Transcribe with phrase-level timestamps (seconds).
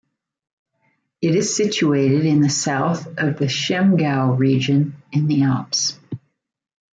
[1.21, 5.99] It is situated in the south of the Chiemgau region in the Alps.